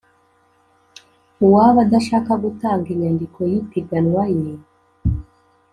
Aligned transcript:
Uwaba 1.45 1.79
adashaka 1.85 2.31
gutanga 2.43 2.87
inyandiko 2.95 3.39
y 3.51 3.53
ipiganwa 3.61 4.23
ye 4.37 4.51